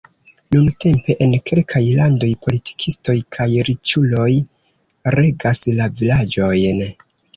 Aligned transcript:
Nuntempe 0.53 1.15
en 1.25 1.33
kelkaj 1.49 1.81
landoj 1.99 2.29
politikistoj 2.45 3.15
kaj 3.37 3.47
riĉuloj 3.69 4.27
regas 5.17 5.63
la 5.81 5.91
vilaĝojn. 6.01 6.87